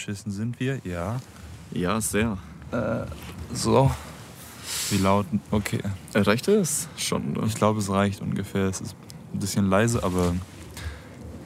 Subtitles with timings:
[0.00, 0.80] Beschissen sind wir?
[0.82, 1.20] Ja.
[1.72, 2.38] Ja, sehr.
[2.72, 3.04] Äh,
[3.52, 3.90] so.
[4.88, 5.26] Wie laut?
[5.50, 5.80] Okay.
[6.14, 6.88] Reicht es?
[6.96, 7.46] Schon, oder?
[7.46, 8.64] Ich glaube, es reicht ungefähr.
[8.64, 8.96] Es ist
[9.34, 10.34] ein bisschen leise, aber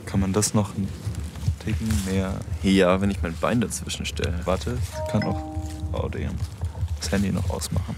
[0.06, 0.88] kann man das noch ein
[1.64, 2.38] Ticken mehr.
[2.62, 4.38] Ja, wenn ich mein Bein dazwischen stelle.
[4.44, 5.42] Warte, ich kann auch
[5.92, 6.36] oh, damn,
[7.00, 7.96] das Handy noch ausmachen.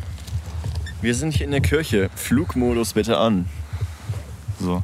[1.02, 2.08] Wir sind hier in der Kirche.
[2.14, 3.46] Flugmodus bitte an.
[4.58, 4.82] So.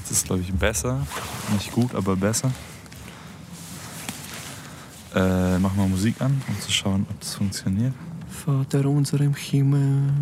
[0.00, 1.06] Das ist, glaube ich, besser.
[1.52, 2.50] Nicht gut, aber besser.
[5.14, 7.94] Äh, mach mal Musik an, um zu schauen, ob das funktioniert.
[8.28, 10.12] Vater unser im Himmel,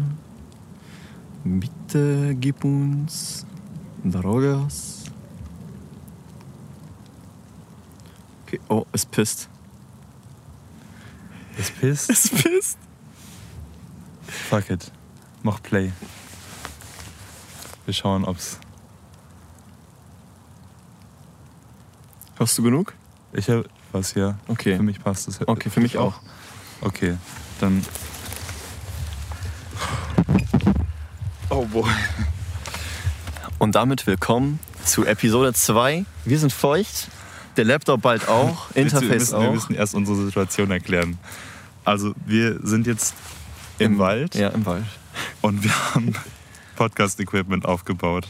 [1.45, 3.47] bitte gib uns
[4.05, 5.05] Drogas.
[8.47, 8.61] Okay.
[8.69, 9.49] Oh, es pisst.
[11.57, 12.11] Es pisst.
[12.11, 12.79] Es pisst.
[14.27, 14.93] Fuck it.
[15.43, 15.93] Mach Play.
[17.87, 18.59] Wir schauen, ob's.
[22.39, 22.95] Hast du genug?
[23.33, 24.39] Ich habe was ja.
[24.49, 24.77] Okay.
[24.77, 25.41] Für mich passt es.
[25.47, 26.15] Okay, für mich auch.
[26.81, 27.17] Okay,
[27.61, 27.85] dann.
[31.51, 31.91] Oh boy.
[33.59, 36.05] Und damit willkommen zu Episode 2.
[36.25, 37.09] Wir sind feucht.
[37.57, 38.71] Der Laptop bald auch.
[38.75, 39.43] wir Interface müssen, auch.
[39.43, 41.19] Wir müssen erst unsere Situation erklären.
[41.85, 43.15] Also, wir sind jetzt
[43.79, 44.85] im, Wald Ja, im Wald.
[45.43, 46.15] und wir haben
[46.77, 48.29] Podcast-Equipment aufgebaut.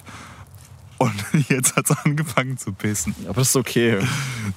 [1.03, 3.15] Und jetzt hat es angefangen zu pissen.
[3.25, 3.99] Aber das ist okay.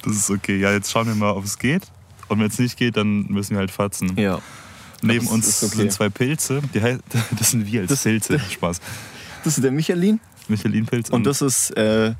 [0.04, 0.58] Das ist okay.
[0.60, 1.82] Ja, jetzt schauen wir mal, ob es geht.
[2.28, 4.16] Und wenn es nicht geht, dann müssen wir halt fatzen.
[4.16, 4.40] Ja.
[5.02, 5.74] Neben uns okay.
[5.76, 6.62] sind zwei Pilze.
[6.72, 7.00] Die heißt,
[7.38, 8.38] das sind wir als Das- Pilze.
[8.50, 8.80] Spaß.
[9.44, 10.20] Das ist der Michelin.
[10.48, 11.10] Michelin-Pilz.
[11.10, 12.14] Und das ist, äh,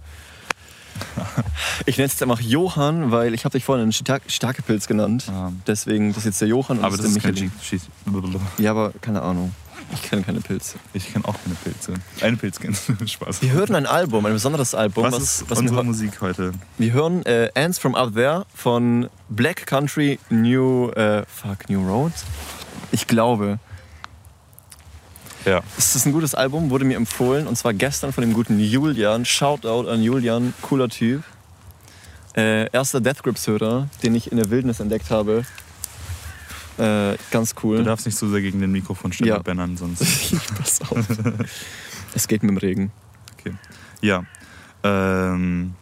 [1.86, 4.88] ich nenne es jetzt einfach Johann, weil ich habe dich vorhin einen Stark starke Pilz
[4.88, 5.26] genannt.
[5.30, 5.52] Ah.
[5.66, 7.52] Deswegen, das ist jetzt der Johann und Aber das ist der Michelin.
[8.58, 9.54] Ja, aber keine Ahnung.
[9.92, 10.78] Ich kenne keine Pilze.
[10.92, 11.94] Ich kenne auch keine Pilze.
[12.20, 12.94] Eine Pilz kennst du.
[13.06, 13.42] Spaß.
[13.42, 15.04] Wir hören ein Album, ein besonderes Album.
[15.04, 16.52] was, ist was unsere wir, Musik heute?
[16.78, 22.12] wir hören äh, Ants from Out There von Black Country New, äh, fuck, New Road.
[22.90, 23.58] Ich glaube.
[25.44, 25.62] Ja.
[25.78, 29.24] Es ist ein gutes Album, wurde mir empfohlen und zwar gestern von dem guten Julian.
[29.24, 31.22] Shoutout an Julian, cooler Typ.
[32.36, 35.44] Äh, erster Death Grips Hörer, den ich in der Wildnis entdeckt habe.
[36.78, 37.84] Äh, ganz Du cool.
[37.84, 39.42] darfst nicht so sehr gegen den Mikrofonständer Ja.
[39.42, 40.00] bannern, sonst.
[40.58, 41.06] Pass auf.
[42.14, 42.92] es geht mit dem Regen.
[44.02, 44.24] Ja.
[44.84, 45.74] Ähm,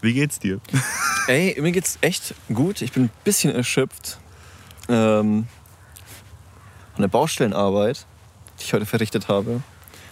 [0.00, 0.60] wie geht's dir?
[1.28, 2.82] Ey, mir geht's echt gut.
[2.82, 4.18] Ich bin ein bisschen erschöpft
[4.88, 5.46] ähm,
[6.94, 8.06] von der Baustellenarbeit,
[8.58, 9.62] die ich heute verrichtet habe.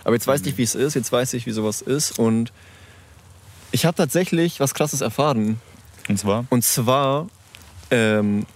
[0.04, 0.94] Aber jetzt weiß ich, wie es ist.
[0.94, 2.16] Jetzt weiß ich, wie sowas ist.
[2.18, 2.52] Und
[3.72, 5.60] ich habe tatsächlich was Krasses erfahren.
[6.08, 6.46] Und zwar?
[6.48, 7.26] Und zwar,
[7.90, 8.46] ähm,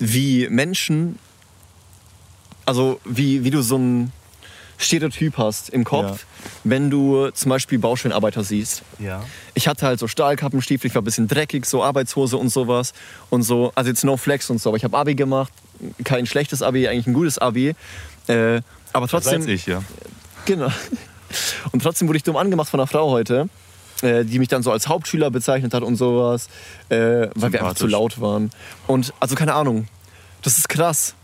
[0.00, 1.18] wie Menschen,
[2.66, 4.12] also wie, wie du so ein
[4.78, 6.24] Stereotyp hast im Kopf,
[6.64, 8.82] wenn du zum Beispiel Baustellenarbeiter siehst.
[8.98, 9.22] Ja.
[9.54, 12.94] Ich hatte halt so Stahlkappenstiefel, ich war ein bisschen dreckig, so Arbeitshose und sowas.
[13.28, 15.52] Und so, also jetzt no flex und so, aber ich habe Abi gemacht.
[16.04, 17.74] Kein schlechtes Abi, eigentlich ein gutes Abi.
[18.26, 18.62] Äh,
[18.92, 19.42] aber trotzdem.
[19.42, 19.82] Als ich, ja.
[20.46, 20.70] Genau.
[21.72, 23.48] Und trotzdem wurde ich dumm angemacht von einer Frau heute,
[24.02, 26.48] äh, die mich dann so als Hauptschüler bezeichnet hat und sowas,
[26.88, 28.50] äh, weil wir einfach zu laut waren.
[28.86, 29.86] Und also keine Ahnung,
[30.42, 31.14] das ist krass.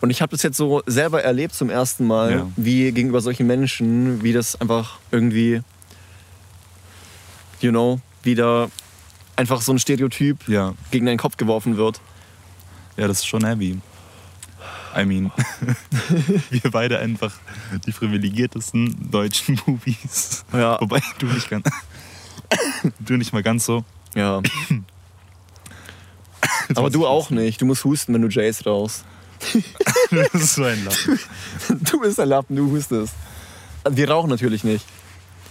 [0.00, 2.46] Und ich habe das jetzt so selber erlebt zum ersten Mal, Ja.
[2.56, 5.62] wie gegenüber solchen Menschen, wie das einfach irgendwie,
[7.60, 8.68] you know, wieder
[9.36, 10.74] einfach so ein Stereotyp Ja.
[10.90, 12.00] gegen deinen Kopf geworfen wird.
[12.96, 13.78] Ja, das ist schon heavy.
[14.96, 15.30] I mean,
[16.50, 17.32] wir beide einfach
[17.86, 20.44] die privilegiertesten deutschen Movies.
[20.52, 20.80] Ja.
[20.80, 21.68] Wobei du nicht ganz.
[23.00, 23.84] du nicht mal ganz so.
[24.14, 24.40] Ja.
[26.74, 27.60] Aber du auch nicht.
[27.60, 29.04] Du musst husten, wenn du Jays rauchst.
[30.10, 31.18] Das ist so ein Lachen.
[31.90, 33.12] Du bist ein Lappen, du hustest.
[33.88, 34.86] Wir rauchen natürlich nicht.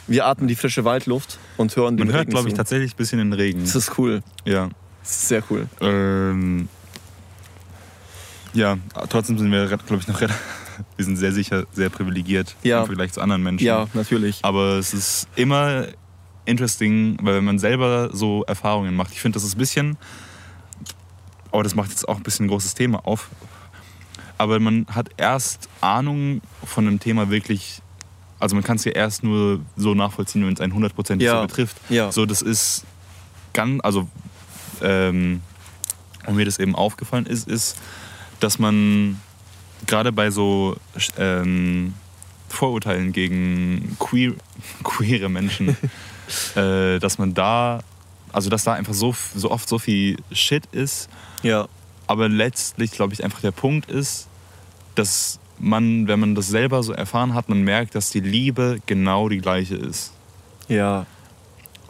[0.07, 2.97] Wir atmen die frische Waldluft und hören den Man hört, Regen glaube ich, tatsächlich ein
[2.97, 3.61] bisschen den Regen.
[3.61, 4.23] Das ist cool.
[4.45, 4.69] Ja.
[5.01, 5.67] Das ist sehr cool.
[5.81, 6.69] Ähm,
[8.55, 8.77] ja,
[9.09, 10.33] trotzdem sind wir, glaube ich, noch rela-
[10.95, 12.79] wir sind sehr sicher sehr privilegiert Ja.
[12.81, 13.65] im Vergleich zu anderen Menschen.
[13.65, 14.39] Ja, natürlich.
[14.41, 15.85] Aber es ist immer
[16.45, 19.11] interesting, weil wenn man selber so Erfahrungen macht.
[19.11, 19.97] Ich finde, das ist ein bisschen,
[21.51, 23.29] aber das macht jetzt auch ein bisschen ein großes Thema auf.
[24.37, 27.81] Aber man hat erst Ahnung von einem Thema wirklich,
[28.39, 31.39] also man kann es ja erst nur so nachvollziehen, wenn es einen hundertprozentig Ja.
[31.41, 31.77] so betrifft.
[31.89, 32.11] Ja.
[32.11, 32.83] So, das ist
[33.53, 34.07] ganz, also,
[34.81, 35.41] ähm,
[36.27, 37.77] und mir das eben aufgefallen ist, ist,
[38.39, 39.19] dass man
[39.87, 40.75] gerade bei so
[41.17, 41.93] ähm,
[42.49, 44.33] Vorurteilen gegen queer,
[44.83, 45.69] queere Menschen,
[46.55, 47.81] äh, dass man da,
[48.31, 51.09] also dass da einfach so, so oft so viel Shit ist,
[51.43, 51.67] Ja.
[52.07, 54.27] aber letztlich, glaube ich, einfach der Punkt ist,
[54.95, 59.29] dass man, wenn man das selber so erfahren hat, man merkt, dass die Liebe genau
[59.29, 60.11] die gleiche ist.
[60.67, 61.05] Ja.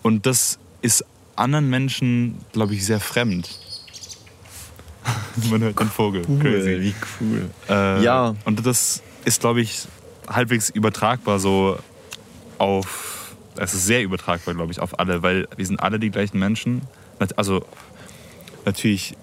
[0.04, 1.04] Und das ist
[1.36, 3.60] anderen Menschen, glaube ich, sehr fremd.
[5.50, 6.22] Man hört den Vogel.
[6.24, 6.82] Crazy.
[6.82, 7.50] wie cool.
[7.70, 8.36] Äh, Ja.
[8.46, 9.88] Und das ist, glaube ich,
[10.28, 11.78] halbwegs übertragbar so
[12.58, 13.36] auf.
[13.58, 16.82] Es ist sehr übertragbar, glaube ich, auf alle, weil wir sind alle die gleichen Menschen.
[17.38, 17.66] Also
[18.66, 19.16] natürlich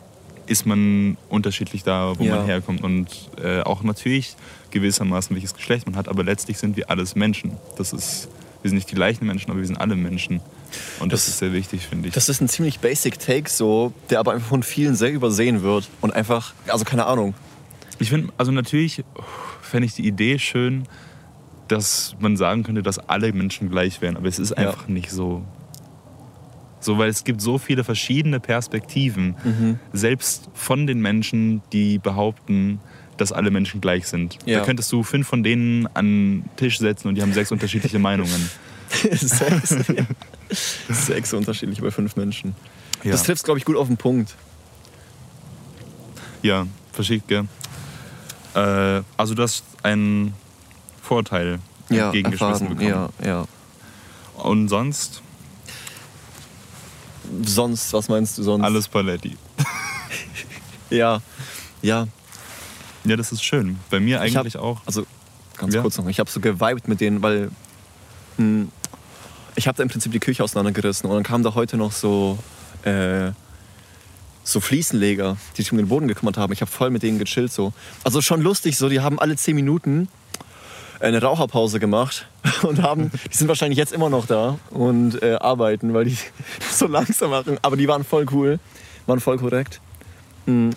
[0.47, 2.37] ist man unterschiedlich da, wo Ja.
[2.37, 3.09] man herkommt und
[3.43, 4.37] äh, auch natürlich
[4.71, 7.53] gewissermaßen welches Geschlecht man hat, aber letztlich sind wir alles Menschen.
[7.77, 8.29] Das ist,
[8.63, 10.41] wir sind nicht die gleichen Menschen, aber wir sind alle Menschen.
[11.01, 12.15] Und das, Das- ist sehr wichtig, finde ich.
[12.15, 15.89] Das ist ein ziemlich basic Take so, der aber einfach von vielen sehr übersehen wird.
[16.01, 17.35] Und einfach, also keine Ahnung.
[17.99, 19.05] Ich finde, also natürlich
[19.61, 20.85] fände ich die Idee schön,
[21.69, 24.57] dass man sagen könnte, dass alle Menschen gleich wären, aber es ist Ja.
[24.57, 25.43] einfach nicht so.
[26.81, 29.79] So, weil es gibt so viele verschiedene Perspektiven, Mhm.
[29.93, 32.81] selbst von den Menschen, die behaupten,
[33.19, 34.37] dass alle Menschen gleich sind.
[34.47, 34.59] Ja.
[34.59, 37.99] Da könntest du fünf von denen an den Tisch setzen und die haben sechs unterschiedliche
[38.01, 38.51] Meinungen.
[38.91, 39.77] Sex.
[40.91, 42.55] Sex unterschiedlich bei fünf Menschen.
[43.03, 44.35] Ja, Das trifft, glaube ich, gut auf den Punkt.
[46.43, 47.47] ja verschickt, gell?
[48.55, 50.35] Äh, also du hast einen
[51.03, 51.59] Vorteil
[51.89, 52.77] entgegengeschmissen erfahren.
[52.79, 53.11] bekommen.
[53.23, 53.45] Ja, ja.
[54.43, 55.23] Und sonst
[57.45, 58.65] Sonst, was meinst du sonst?
[58.65, 59.37] alles Paletti.
[60.91, 61.23] Ja,
[61.81, 62.07] ja.
[63.05, 63.79] Ja, das ist schön.
[63.89, 64.83] Bei mir Ich eigentlich auch.
[64.85, 65.07] Also
[65.57, 65.81] ganz Ja.
[65.81, 66.07] kurz noch.
[66.09, 67.51] Ich habe so geweibt mit denen, weil
[68.37, 68.67] mh,
[69.55, 72.39] ich habe da im Prinzip die Küche auseinandergerissen und dann kamen da heute noch so
[72.85, 73.33] äh,
[74.45, 76.53] so Fliesenleger, die sich um den Boden gekümmert haben.
[76.53, 77.73] Ich habe voll mit denen gechillt so.
[78.05, 78.89] Also schon lustig so.
[78.89, 80.09] Die haben alle zehn Minuten
[81.01, 82.27] eine Raucherpause gemacht
[82.63, 86.17] und haben, die sind wahrscheinlich jetzt immer noch da und äh, arbeiten, weil die
[86.71, 87.59] so langsam machen.
[87.63, 88.59] Aber die waren voll cool,
[89.07, 89.81] waren voll korrekt.
[90.47, 90.71] Mm.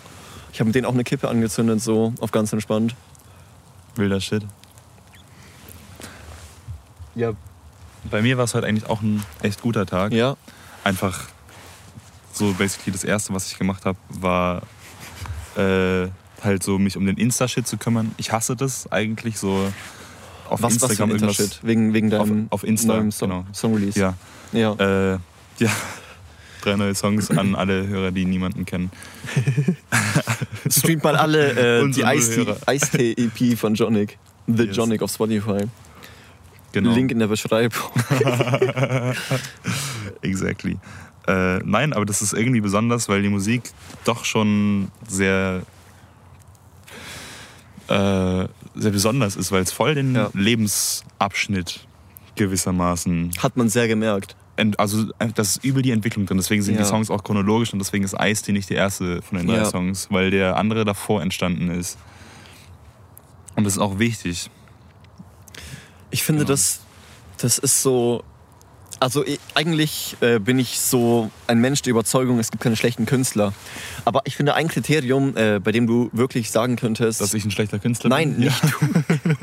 [0.52, 2.94] Ich habe mit denen auch eine Kippe angezündet, so auf ganz entspannt.
[3.96, 4.42] Wilder Shit.
[7.14, 7.34] Ja,
[8.10, 10.12] Bei mir war es heute eigentlich auch ein echt guter Tag.
[10.12, 10.36] ja.
[10.84, 11.24] Einfach
[12.32, 14.62] so basically das erste, was ich gemacht habe, war
[15.56, 16.08] äh,
[16.44, 18.14] halt so mich um den Insta-Shit zu kümmern.
[18.18, 19.72] Ich hasse das eigentlich so
[20.48, 21.38] auf Was, was für Instagram ein irgendwas.
[21.40, 21.60] Intershit?
[21.66, 23.46] Wegen, wegen deinem auf Insta, neuen Song, genau.
[23.52, 23.98] Song-Release.
[23.98, 24.14] Ja,
[24.52, 24.74] ja.
[24.74, 25.18] äh,
[25.58, 25.70] ja.
[26.62, 28.90] Drei neue Songs an alle Hörer, die niemanden kennen.
[30.70, 32.02] Streamt mal alle äh, die.
[32.02, 34.18] Ice-T-EP von Jonic.
[34.46, 34.76] The Yes.
[34.76, 35.64] Jonic auf Spotify.
[36.82, 36.94] Genau.
[36.94, 37.80] Link in der Beschreibung.
[40.22, 40.76] Exactly.
[41.26, 43.62] Äh, nein, aber das ist irgendwie besonders, weil die Musik
[44.04, 45.62] doch schon sehr,
[47.88, 50.30] äh, sehr besonders ist, weil es voll den Ja.
[50.34, 51.86] Lebensabschnitt
[52.36, 53.30] gewissermaßen.
[53.38, 54.36] Hat man sehr gemerkt.
[54.56, 56.36] ent- Also äh, das ist übel die Entwicklung drin.
[56.36, 56.82] Deswegen sind Ja.
[56.82, 59.64] die Songs auch chronologisch und deswegen ist Ice-T nicht die erste von den drei Ja.
[59.64, 61.98] Songs, weil der andere davor entstanden ist.
[63.54, 64.50] Und das ist auch wichtig.
[66.16, 66.52] Ich finde, Genau.
[66.54, 66.80] das,
[67.36, 68.24] das ist so.
[69.00, 73.04] Also ich, eigentlich äh, bin ich so ein Mensch der Überzeugung, es gibt keine schlechten
[73.04, 73.52] Künstler.
[74.06, 77.50] Aber ich finde ein Kriterium, äh, bei dem du wirklich sagen könntest, Dass ich ein
[77.50, 78.44] schlechter Künstler Nein, bin.
[78.46, 79.36] nicht du.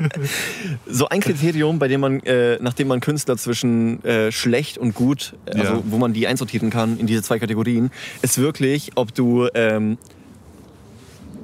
[0.92, 5.34] so ein Kriterium, bei dem man, äh, nachdem man Künstler zwischen äh, schlecht und gut,
[5.46, 5.82] äh, also Ja.
[5.86, 9.98] wo man die einsortieren kann in diese zwei Kategorien, ist wirklich, ob du, ähm,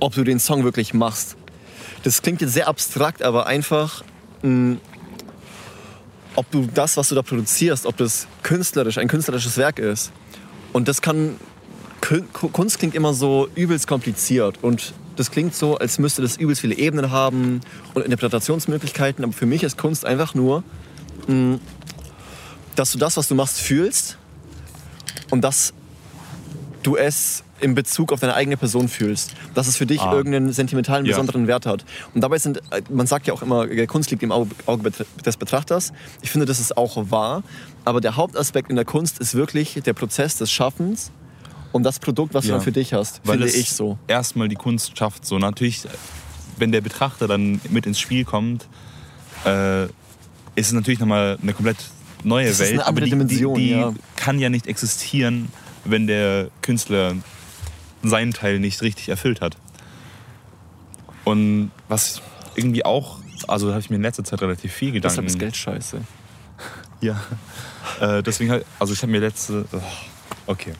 [0.00, 1.36] ob du den Song wirklich machst.
[2.02, 4.02] Das klingt jetzt sehr abstrakt, aber einfach,
[4.42, 4.78] mh,
[6.36, 10.12] ob du das, was du da produzierst, ob das künstlerisch, ein künstlerisches Werk ist.
[10.72, 11.36] Und das kann,
[12.52, 16.76] Kunst klingt immer so übelst kompliziert und das klingt so, als müsste das übelst viele
[16.76, 17.60] Ebenen haben
[17.94, 19.24] und Interpretationsmöglichkeiten.
[19.24, 20.62] Aber für mich ist Kunst einfach nur,
[21.26, 21.58] mh,
[22.76, 24.16] dass du das, was du machst, fühlst
[25.30, 25.74] und dass
[26.82, 29.34] du es in Bezug auf deine eigene Person fühlst.
[29.54, 30.12] Dass es für dich Ah.
[30.12, 31.12] irgendeinen sentimentalen, Ja.
[31.12, 31.84] besonderen Wert hat.
[32.14, 34.50] Und dabei sind, äh, man sagt ja auch immer, äh, Kunst liegt im Auge,
[35.24, 35.92] des Betrachters.
[36.22, 37.42] Ich finde, das ist auch wahr.
[37.84, 41.10] Aber der Hauptaspekt in der Kunst ist wirklich der Prozess des Schaffens
[41.72, 42.56] und das Produkt, was du Ja.
[42.56, 43.20] dann für dich hast.
[43.24, 43.98] Weil finde ich so.
[44.08, 45.24] erstmal die Kunst schafft.
[45.26, 45.82] So natürlich,
[46.58, 48.66] wenn der Betrachter dann mit ins Spiel kommt,
[49.44, 51.76] äh, ist es natürlich nochmal eine komplett
[52.24, 52.70] neue Das ist Welt.
[52.72, 53.94] eine andere aber die, Dimension, die, die ja.
[54.16, 55.48] kann ja nicht existieren,
[55.84, 57.14] wenn der Künstler
[58.02, 59.56] seinen Teil nicht richtig erfüllt hat.
[61.24, 62.22] Und was
[62.56, 65.08] irgendwie auch, also da habe ich mir in letzter Zeit relativ viel Gedanken.
[65.16, 66.00] Deshalb ist Geld scheiße.
[67.00, 67.20] Ja.
[68.00, 69.64] Äh, deswegen halt, also ich habe mir letzte.
[69.72, 69.80] Oh,
[70.46, 70.72] okay.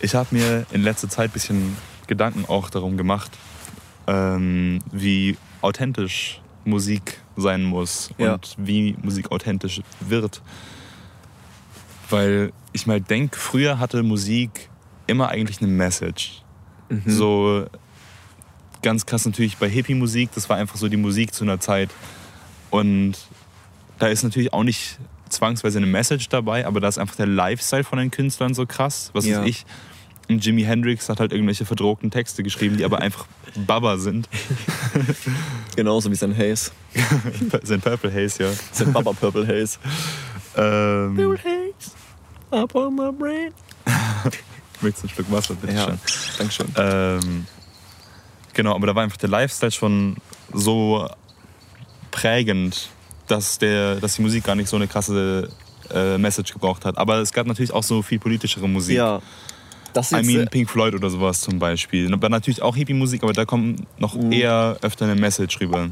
[0.00, 3.30] Ich habe mir in letzter Zeit ein bisschen Gedanken auch darum gemacht,
[4.06, 8.34] ähm, wie authentisch Musik sein muss Ja.
[8.34, 10.42] und wie Musik authentisch wird.
[12.10, 14.68] Weil ich mal denke, früher hatte Musik
[15.06, 16.42] immer eigentlich eine Message.
[16.88, 17.02] Mhm.
[17.06, 17.66] So
[18.82, 21.90] ganz krass natürlich bei Hippie-Musik, das war einfach so die Musik zu einer Zeit.
[22.70, 23.14] Und
[23.98, 24.98] da ist natürlich auch nicht
[25.30, 29.10] zwangsweise eine Message dabei, aber da ist einfach der Lifestyle von den Künstlern so krass.
[29.14, 29.40] Was Ja.
[29.40, 29.64] weiß ich.
[30.28, 33.26] Und Jimi Hendrix hat halt irgendwelche verdruckten Texte geschrieben, die aber einfach
[33.66, 34.28] Baba sind.
[35.76, 36.70] Genauso wie sein Haze.
[37.62, 38.50] Sein Purple Haze, ja.
[38.72, 39.78] Sein Baba Purple Haze.
[40.56, 41.90] Ähm, Haze
[42.50, 43.52] up on my brain.
[44.84, 45.98] Möchtest du ein Stück Wasser, bitte Ja, schön.
[46.38, 46.66] Dankeschön.
[46.76, 47.46] Ähm,
[48.52, 50.16] genau, aber da war einfach der Lifestyle schon
[50.52, 51.08] so
[52.10, 52.88] prägend,
[53.26, 55.48] dass, der, dass die Musik gar nicht so eine krasse
[55.92, 56.96] äh, Message gebraucht hat.
[56.98, 58.96] Aber es gab natürlich auch so viel politischere Musik.
[58.96, 59.20] Ja.
[59.92, 62.12] Das I mean äh, Pink Floyd oder sowas zum Beispiel.
[62.12, 64.32] Aber natürlich auch Hippie-Musik, aber da kommt noch Mhm.
[64.32, 65.88] eher öfter eine Message rüber.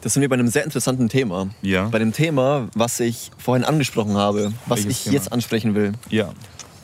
[0.00, 1.48] das sind wir bei einem sehr interessanten Thema.
[1.62, 1.88] Ja.
[1.88, 5.14] Bei dem Thema, was ich vorhin angesprochen habe, was Welches ich Thema?
[5.16, 5.92] jetzt ansprechen will.
[6.10, 6.32] Ja.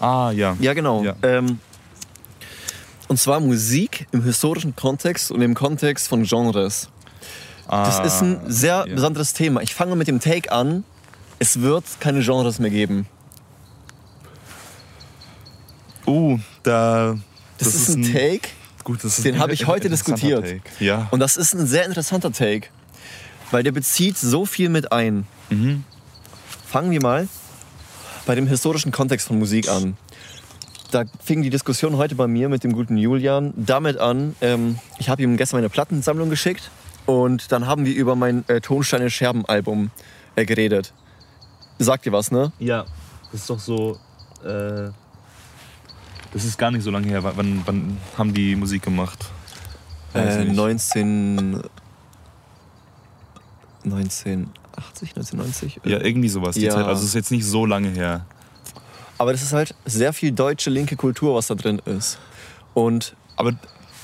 [0.02, 0.56] Ah, ja.
[0.60, 1.04] Ja, genau.
[1.04, 1.14] Ja.
[1.22, 1.60] Ähm,
[3.08, 6.88] und zwar Musik im historischen Kontext und im Kontext von Genres.
[7.68, 8.94] Das Ah, ist ein sehr ja.
[8.94, 9.62] besonderes Thema.
[9.62, 10.82] Ich fange mit dem Take an,
[11.38, 13.06] es wird keine Genres mehr geben.
[16.06, 17.16] Uh, da.
[17.58, 18.48] Das, ist ein Take
[18.82, 20.44] Gut, das ist den ein habe ich heute diskutiert.
[20.44, 20.62] Take.
[20.84, 21.06] Ja.
[21.12, 22.68] und das ist ein sehr interessanter Take,
[23.52, 25.26] weil der bezieht so viel mit ein.
[25.50, 25.84] Mhm.
[26.66, 27.28] Fangen wir mal
[28.26, 29.96] bei dem historischen Kontext von Musik an.
[30.90, 34.36] Da fing die Diskussion heute bei mir mit dem guten Julian damit an.
[34.40, 36.70] Ähm, ich habe ihm gestern meine Plattensammlung geschickt
[37.06, 39.90] und dann haben wir über mein äh, Tonsteine Scherben Album
[40.36, 40.92] äh, geredet.
[41.78, 42.52] Sagt dir was, ne?
[42.58, 42.84] Ja,
[43.30, 43.98] das ist doch so.
[44.44, 44.90] Äh,
[46.32, 47.22] das ist gar nicht so lange her.
[47.24, 49.30] Wann, wann haben die Musik gemacht?
[50.14, 50.56] Äh, nicht.
[53.84, 55.80] 19 1980, 1990?
[55.84, 56.54] Ja, irgendwie sowas.
[56.54, 56.72] Die Ja.
[56.74, 56.86] Zeit.
[56.86, 58.24] Also es ist jetzt nicht so lange her.
[59.18, 62.18] Aber das ist halt sehr viel deutsche linke Kultur, was da drin ist.
[62.74, 63.52] Und Aber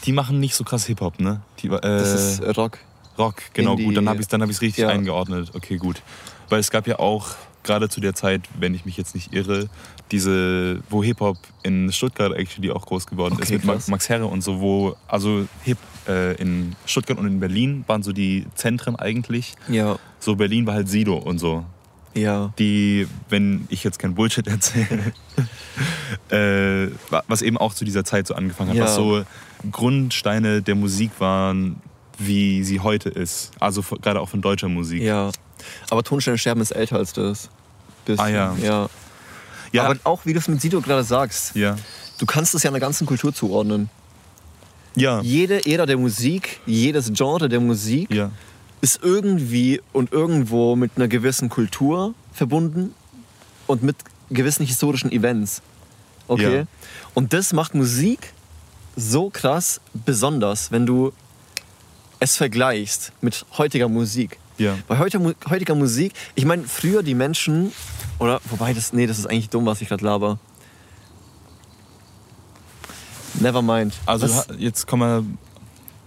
[0.04, 1.40] die machen nicht so krass Hip-Hop, ne?
[1.60, 2.78] Die, äh, das ist Rock.
[3.18, 3.84] Rock, genau, Indie.
[3.84, 3.96] gut.
[3.96, 4.88] Dann habe ich es dann hab ich's richtig Ja.
[4.90, 5.50] eingeordnet.
[5.54, 6.02] Okay, gut.
[6.48, 7.30] Weil es gab ja auch,
[7.64, 9.68] gerade zu der Zeit, wenn ich mich jetzt nicht irre,
[10.10, 13.88] diese, wo Hip-Hop in Stuttgart actually auch groß geworden ist, Okay, mit Max, krass.
[13.88, 18.12] Max Herre und so, wo, also Hip äh, in Stuttgart und in Berlin waren so
[18.12, 19.54] die Zentren eigentlich.
[19.68, 21.64] Ja, So Berlin war halt Sido und so.
[22.14, 22.52] ja.
[22.58, 25.12] Die, wenn ich jetzt kein Bullshit erzähle,
[26.30, 28.84] äh, wa- was eben auch zu dieser Zeit so angefangen hat, Ja.
[28.84, 29.22] was so
[29.70, 31.76] Grundsteine der Musik waren,
[32.18, 33.50] wie sie heute ist.
[33.60, 35.02] Also von- gerade auch von deutscher Musik.
[35.02, 35.30] Ja.
[35.90, 37.48] Aber Tonsteine Scherben ist älter als das.
[38.04, 38.24] Bisschen.
[38.24, 38.56] Ah, ja.
[38.62, 38.88] ja.
[39.72, 41.76] Ja, Aber auch wie du es mit Sido gerade sagst, ja.
[42.18, 43.90] du kannst es ja einer ganzen Kultur zuordnen.
[44.96, 45.20] Ja.
[45.20, 48.30] Jede Ära der Musik, jedes Genre der Musik Ja.
[48.80, 52.94] ist irgendwie und irgendwo mit einer gewissen Kultur verbunden
[53.66, 53.96] und mit
[54.30, 55.60] gewissen historischen Events.
[56.28, 56.58] Okay?
[56.60, 56.64] Ja.
[57.14, 58.32] Und das macht Musik
[58.96, 61.12] so krass besonders, wenn du
[62.20, 64.38] es vergleichst mit heutiger Musik.
[64.58, 64.76] Ja.
[64.88, 67.72] Bei heute, Mu- heutiger Musik, ich meine, früher die Menschen,
[68.18, 70.38] oder, wobei das, nee, das ist eigentlich dumm, was ich gerade laber.
[73.40, 73.94] Never mind.
[74.06, 75.38] Also ha- jetzt kommen wir ein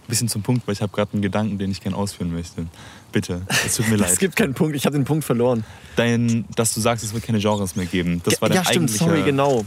[0.06, 2.66] bisschen zum Punkt, weil ich habe gerade einen Gedanken, den ich gerne ausführen möchte.
[3.10, 4.18] Bitte, es tut mir es leid.
[4.18, 5.64] gibt keinen Punkt, ich habe den Punkt verloren.
[5.96, 8.20] Dein, dass du sagst, es wird keine Genres mehr geben.
[8.24, 9.64] Das war dein ja, stimmt, sorry, genau.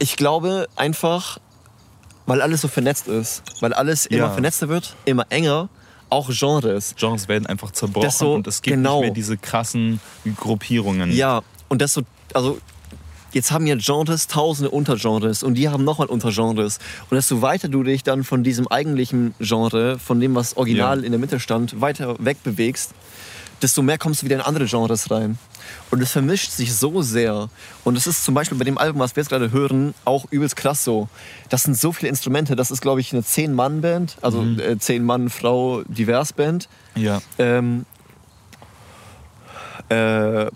[0.00, 1.38] Ich glaube einfach,
[2.26, 4.30] weil alles so vernetzt ist, weil alles immer Ja.
[4.30, 5.68] vernetzter wird, immer enger,
[6.10, 6.94] auch Genres.
[6.96, 8.96] Genres werden einfach zerbrochen so- und es gibt genau.
[9.00, 10.00] nicht mehr diese krassen
[10.36, 11.10] Gruppierungen.
[11.12, 12.02] Ja, und das so,
[12.32, 12.58] also
[13.32, 16.78] jetzt haben ja Genres tausende Untergenres und die haben nochmal Untergenres.
[17.10, 21.04] Und desto weiter du dich dann von diesem eigentlichen Genre, von dem, was original Ja.
[21.04, 22.92] in der Mitte stand, weiter wegbewegst,
[23.64, 25.38] desto mehr kommst du wieder in andere Genres rein.
[25.90, 27.48] Und es vermischt sich so sehr.
[27.82, 30.54] Und es ist zum Beispiel bei dem Album, was wir jetzt gerade hören, auch übelst
[30.54, 31.08] krass so.
[31.48, 32.54] Das sind so viele Instrumente.
[32.56, 34.60] Das ist, glaube ich, eine 10-Mann-Band, also Mhm.
[34.60, 36.68] äh, 10-Mann-Frau-Divers-Band.
[36.94, 37.20] Ja.
[37.38, 37.86] Ähm,
[39.88, 40.46] äh,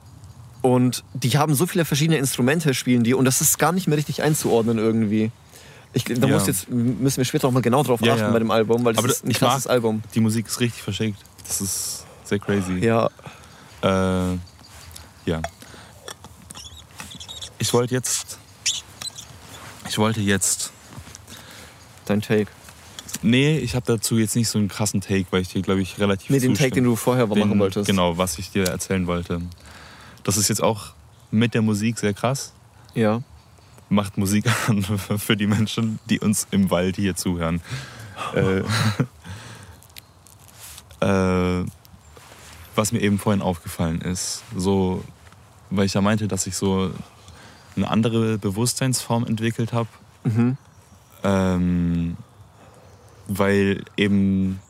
[0.62, 3.96] und die haben so viele verschiedene Instrumente, spielen die, und das ist gar nicht mehr
[3.96, 5.30] richtig einzuordnen irgendwie.
[5.94, 6.26] Ich, da Ja.
[6.34, 8.30] muss jetzt, müssen wir später auch mal genau drauf Ja, achten ja.
[8.30, 10.02] bei dem Album, weil das Aber ist ein krasses Album.
[10.14, 11.18] Die Musik ist richtig verschickt.
[11.46, 12.78] Das ist sehr crazy.
[12.84, 13.08] Ja,
[13.82, 14.36] Äh,
[15.24, 15.40] ja.
[17.58, 18.38] Ich wollte jetzt.
[19.88, 20.72] Ich wollte jetzt.
[22.06, 22.50] dein Take.
[23.22, 25.98] Nee, ich habe dazu jetzt nicht so einen krassen Take, weil ich dir, glaube ich,
[25.98, 26.30] relativ.
[26.30, 26.54] Nee, den.
[26.54, 27.86] Take, den du vorher machen Den- wolltest.
[27.88, 29.40] Genau, was ich dir erzählen wollte.
[30.24, 30.92] Das ist jetzt auch
[31.30, 32.52] mit der Musik sehr krass.
[32.94, 33.22] Ja.
[33.88, 34.82] Macht Musik an
[35.18, 37.60] für die Menschen, die uns im Wald hier zuhören.
[38.34, 38.62] äh,
[41.60, 41.64] äh,
[42.78, 45.04] was mir eben vorhin aufgefallen ist, so,
[45.70, 46.90] weil ich ja meinte, dass ich so
[47.76, 49.88] eine andere Bewusstseinsform entwickelt habe,
[50.24, 50.56] Mhm.
[51.22, 52.16] ähm,
[53.28, 54.60] weil eben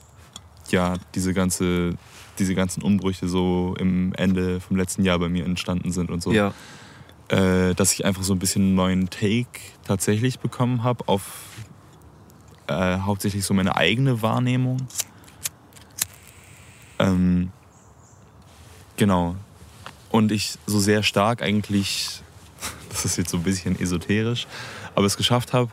[0.70, 1.94] ja, diese ganze,
[2.38, 6.32] diese ganzen Umbrüche so im Ende vom letzten Jahr bei mir entstanden sind und so.
[6.32, 6.52] Ja.
[7.28, 11.22] Äh, dass ich einfach so ein bisschen einen neuen Take tatsächlich bekommen habe auf
[12.66, 14.86] äh, hauptsächlich so meine eigene Wahrnehmung.
[16.98, 17.50] Ähm,
[18.98, 19.36] genau.
[20.10, 22.20] Und ich so sehr stark eigentlich,
[22.90, 24.46] das ist jetzt so ein bisschen esoterisch,
[24.94, 25.70] aber es geschafft habe,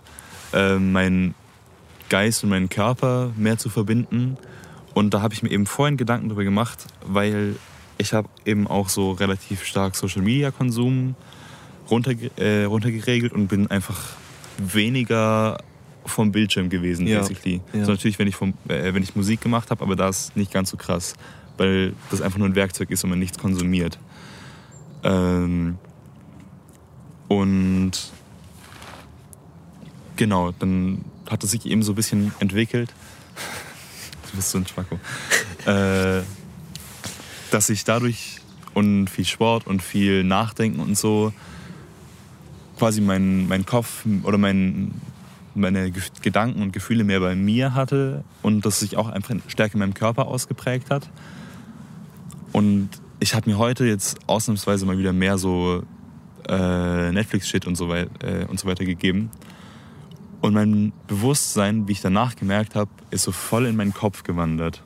[0.54, 1.36] äh, meinen
[2.10, 4.38] Geist und meinen Körper mehr zu verbinden.
[4.94, 7.56] Und da habe ich mir eben vorhin Gedanken darüber gemacht, weil
[7.98, 11.16] ich habe eben auch so relativ stark Social Media Konsum
[11.90, 14.00] runter, äh, runtergeregelt und bin einfach
[14.58, 15.58] weniger
[16.06, 17.62] vom Bildschirm gewesen, Ja, basically.
[17.74, 17.86] ja.
[17.86, 20.70] So natürlich, wenn ich, vom, äh, wenn ich Musik gemacht habe, aber das nicht ganz
[20.70, 21.16] so krass,
[21.58, 24.00] weil das einfach nur ein Werkzeug ist und man nichts konsumiert.
[25.04, 25.78] Ähm,
[27.28, 27.92] und
[30.16, 32.94] genau, dann hat es sich eben so ein bisschen entwickelt.
[34.32, 35.00] Du bist so ein Schwacko.
[35.66, 36.22] äh,
[37.52, 38.42] dass ich dadurch
[38.74, 41.32] und viel Sport und viel Nachdenken und so
[42.78, 44.92] quasi meinen mein Kopf oder mein,
[45.54, 49.76] meine Ge- Gedanken und Gefühle mehr bei mir hatte und das sich auch einfach stärker
[49.76, 51.08] in meinem Körper ausgeprägt hat.
[52.56, 55.84] Und ich habe mir heute jetzt ausnahmsweise mal wieder mehr so
[56.48, 58.08] äh, Netflix-Shit und, so äh,
[58.48, 59.30] und so weiter gegeben.
[60.40, 64.84] Und mein Bewusstsein, wie ich danach gemerkt habe, ist so voll in meinen Kopf gewandert.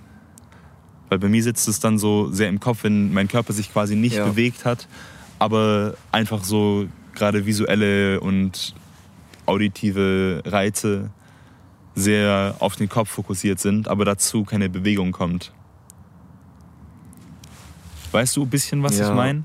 [1.10, 3.96] Weil bei mir sitzt es dann so sehr im Kopf, wenn mein Körper sich quasi
[3.96, 4.26] nicht Ja.
[4.26, 4.88] bewegt hat,
[5.38, 8.74] aber einfach so gerade visuelle und
[9.46, 11.12] auditive Reize
[11.94, 15.52] sehr auf den Kopf fokussiert sind, aber dazu keine Bewegung kommt.
[18.12, 19.10] Weißt du ein bisschen, was Ja.
[19.10, 19.44] ich meine?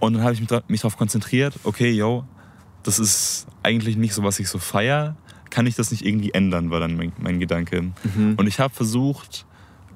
[0.00, 2.24] Und dann habe ich mich, darauf konzentriert, okay, yo,
[2.84, 5.16] das ist eigentlich nicht so, was ich so feier.
[5.50, 7.82] Kann ich das nicht irgendwie ändern, war dann mein, mein Gedanke.
[7.82, 8.34] Mhm.
[8.36, 9.46] Und ich habe versucht,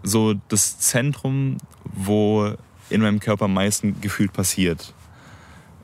[0.03, 2.55] so das Zentrum, wo
[2.91, 4.93] in meinem Körper am meisten gefühlt passiert,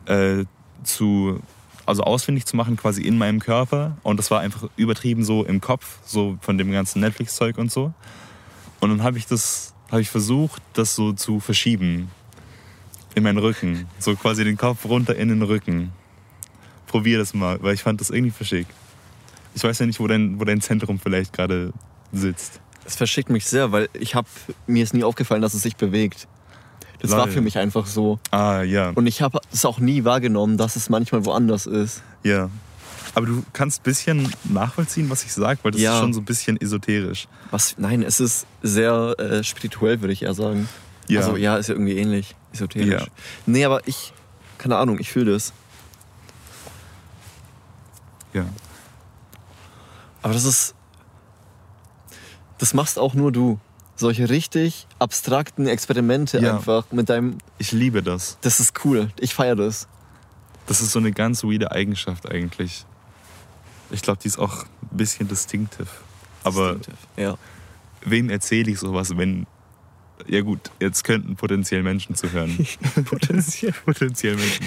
[0.06, 0.44] äh,
[0.82, 1.40] zu,
[1.86, 3.96] also ausfindig zu machen, quasi in meinem Körper.
[4.02, 7.92] Und das war einfach übertrieben so im Kopf, so von dem ganzen Netflix-Zeug und so.
[8.80, 12.10] Und dann habe ich das, habe ich versucht, das so zu verschieben
[13.14, 15.92] in meinen Rücken, so quasi den Kopf runter in den Rücken.
[16.86, 18.70] Probier das mal, weil ich fand das irgendwie verschickt.
[19.54, 21.72] Ich weiß ja nicht, wo dein, wo dein Zentrum vielleicht gerade
[22.12, 22.60] sitzt.
[22.84, 24.28] Es verschickt mich sehr, weil ich habe
[24.66, 26.28] mir ist nie aufgefallen, dass es sich bewegt.
[27.00, 27.30] Das war Lol.
[27.30, 28.18] für mich einfach so.
[28.30, 28.90] Ah, ja.
[28.90, 32.02] Und ich habe es auch nie wahrgenommen, dass es manchmal woanders ist.
[32.24, 32.50] Ja.
[33.14, 35.94] Aber du kannst ein bisschen nachvollziehen, was ich sage, weil das Ja.
[35.94, 37.26] ist schon so ein bisschen esoterisch.
[37.50, 37.74] Was?
[37.78, 40.68] Nein, es ist sehr äh, spirituell, würde ich eher sagen.
[41.08, 41.20] Ja.
[41.20, 43.02] Also ja, ist ja irgendwie ähnlich, esoterisch.
[43.02, 43.06] Ja.
[43.46, 44.12] Nee, aber ich,
[44.58, 45.52] keine Ahnung, ich fühle das.
[48.34, 48.44] Ja.
[50.22, 50.74] Aber das ist,
[52.58, 53.58] das machst auch nur du.
[53.96, 56.56] Solche richtig abstrakten Experimente Ja.
[56.56, 58.38] einfach mit deinem, Ich liebe das.
[58.42, 59.10] das ist cool.
[59.18, 59.88] Ich feiere das.
[60.66, 62.84] Das ist so eine ganz weirde Eigenschaft eigentlich.
[63.90, 65.88] Ich glaube, die ist auch ein bisschen distinctive.
[66.44, 66.76] Aber
[67.16, 67.36] ja.
[68.04, 69.46] wem erzähle ich sowas, wenn.
[70.26, 72.66] Ja, gut, jetzt könnten potenziell Menschen zuhören.
[73.04, 73.72] Potenziell.
[73.84, 74.66] potenziell Menschen.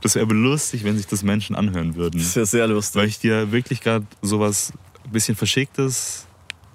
[0.00, 2.18] Das wäre aber lustig, wenn sich das Menschen anhören würden.
[2.18, 3.02] Das ja sehr lustig.
[3.02, 4.72] Weil ich dir wirklich gerade sowas
[5.04, 6.26] ein bisschen Verschicktes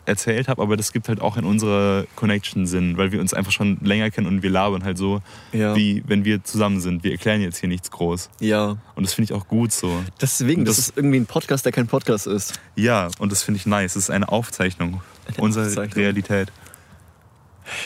[0.06, 3.52] erzählt habe, aber das gibt halt auch in unserer Connection Sinn, weil wir uns einfach
[3.52, 5.22] schon länger kennen und wir labern halt so,
[5.54, 5.76] ja.
[5.76, 7.04] wie wenn wir zusammen sind.
[7.04, 8.30] Wir erklären jetzt hier nichts groß.
[8.40, 8.78] ja.
[8.96, 10.04] Und das finde ich auch gut so.
[10.22, 12.60] Deswegen, das, Das- ist irgendwie ein Podcast, der kein Podcast ist.
[12.76, 13.96] Ja, und das finde ich nice.
[13.96, 15.02] Es ist eine Aufzeichnung
[15.38, 15.94] unserer Aufzeichnung.
[16.04, 16.52] Realität.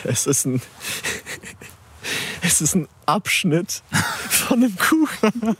[0.04, 0.60] Es ist ein.
[2.42, 3.82] Es ist ein Abschnitt
[4.30, 5.56] von einem Kuchen.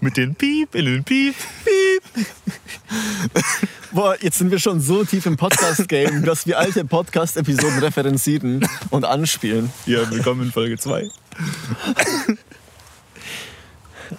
[0.00, 1.34] Mit den Piep in den Piep.
[3.94, 9.04] Boah, jetzt sind wir schon so tief im Podcast-Game, dass wir alte Podcast-Episoden referenzieren und
[9.04, 9.70] anspielen.
[9.86, 11.08] Ja, willkommen in Folge 2.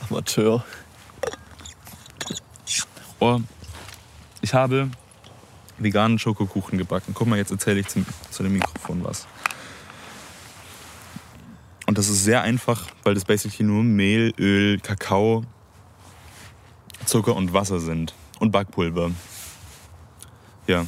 [0.09, 0.63] Amateur.
[3.19, 3.41] Oh,
[4.39, 4.89] ich habe
[5.77, 7.13] veganen Schokokuchen gebacken.
[7.13, 9.27] Guck mal, jetzt erzähle ich zum, zu dem Mikrofon was.
[11.85, 15.43] Und das ist sehr einfach, weil das basically nur Mehl, Öl, Kakao,
[17.05, 18.13] Zucker und Wasser sind.
[18.39, 19.11] Und Backpulver.
[20.67, 20.85] Ja.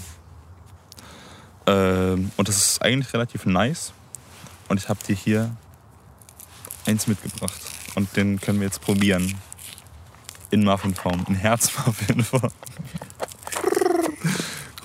[1.65, 3.93] Ähm, und das ist eigentlich relativ nice.
[4.69, 5.55] Und ich habe dir hier
[6.85, 7.61] eins mitgebracht.
[7.95, 9.35] Und den können wir jetzt probieren.
[10.49, 12.51] In Muffinform, in Herzmuffinform.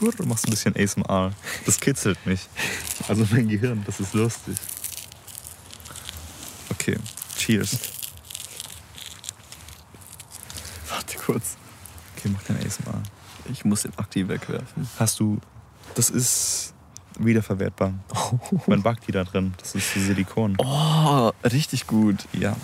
[0.01, 1.33] Gut, du machst ein bisschen ASMR.
[1.65, 2.49] Das kitzelt mich.
[3.07, 4.57] Also mein Gehirn, das ist lustig.
[6.71, 6.97] Okay,
[7.37, 7.79] cheers.
[10.89, 11.57] Warte kurz.
[12.17, 13.01] Okay, mach kein ASMR.
[13.53, 14.89] Ich muss den Akti wegwerfen.
[14.99, 15.39] Hast du.
[15.95, 16.75] Das ist
[17.19, 17.93] wiederverwertbar.
[18.67, 19.53] Man backt die da drin.
[19.59, 20.57] Das ist Silikon.
[20.59, 22.27] Oh, richtig gut.
[22.33, 22.57] Ja.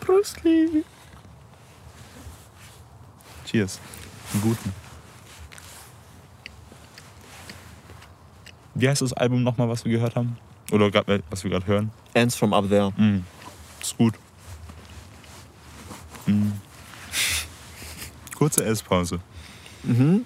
[0.00, 0.84] Brüstli.
[3.44, 3.78] Cheers.
[4.32, 4.72] Einen guten.
[8.74, 10.38] Wie heißt das Album nochmal, was wir gehört haben?
[10.72, 11.90] Oder grad, äh, was wir gerade hören?
[12.14, 12.92] Ants from up there.
[12.96, 13.24] Mm.
[13.82, 14.14] Ist gut.
[18.40, 19.20] Kurze Esspause.
[19.82, 20.24] Mhm.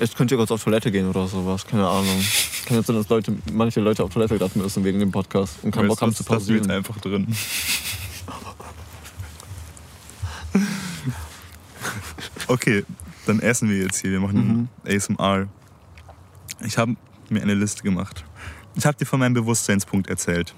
[0.00, 2.24] Jetzt könnt ihr kurz auf Toilette gehen oder sowas, keine Ahnung.
[2.66, 5.70] Kann jetzt sein, dass Leute, manche Leute auf Toilette gerade müssen wegen dem Podcast und
[5.70, 6.76] keinen Bock haben zu das lassen wir jetzt pausieren.
[6.76, 7.36] einfach drin.
[12.48, 12.84] Okay,
[13.26, 14.10] dann essen wir jetzt hier.
[14.10, 15.46] Wir machen ASMR.
[16.66, 16.96] Ich habe
[17.28, 18.24] mir eine Liste gemacht.
[18.74, 20.52] Ich habe dir von meinem Bewusstseinspunkt erzählt.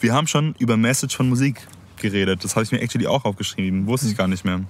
[0.00, 2.44] Wir haben schon über Message von Musik geredet.
[2.44, 3.86] Das habe ich mir actually auch aufgeschrieben.
[3.86, 4.60] Wusste ich gar nicht mehr.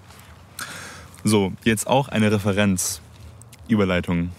[1.25, 3.01] So, jetzt auch eine Referenz.
[3.69, 4.31] Überleitung.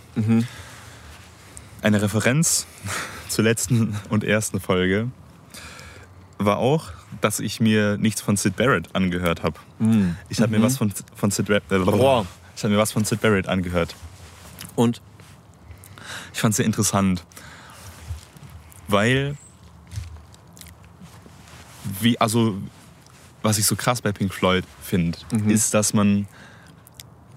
[1.82, 2.66] Eine Referenz
[3.30, 5.10] zur letzten und ersten Folge
[6.38, 9.60] war auch, dass ich mir nichts von Sid Barrett angehört habe.
[10.30, 11.78] Ich habe mir was von, von Sid Barrett, äh,
[12.56, 13.96] ich habe mir was von Sid Barrett angehört.
[14.76, 15.02] Und?
[16.34, 17.26] Ich fand es sehr interessant,
[18.88, 19.36] weil
[22.00, 22.58] wie also
[23.42, 26.28] was ich so krass bei Pink Floyd finde, ist, dass man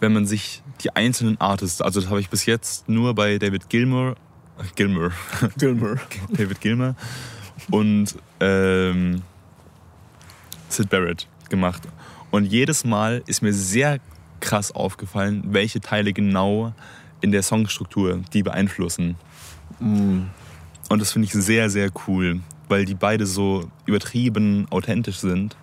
[0.00, 3.68] wenn man sich die einzelnen Artists, also das habe ich bis jetzt nur bei David
[3.68, 4.16] Gilmour,
[4.58, 5.12] äh, Gilmour,
[5.58, 5.96] Gilmer.
[6.30, 6.94] David Gilmer
[7.70, 9.22] und ähm,
[10.68, 11.82] Sid Barrett gemacht.
[12.30, 13.98] Und jedes Mal ist mir sehr
[14.40, 16.72] krass aufgefallen, welche Teile genau
[17.20, 19.16] in der Songstruktur die beeinflussen.
[19.80, 20.30] Und
[20.88, 25.56] das finde ich sehr, sehr cool, weil die beide so übertrieben authentisch sind.